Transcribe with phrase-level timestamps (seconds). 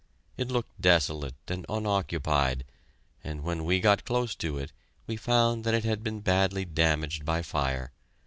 [0.35, 2.65] It looked desolate and unoccupied,
[3.23, 4.71] and when we got close to it
[5.05, 7.91] we found that it had been badly damaged by fire.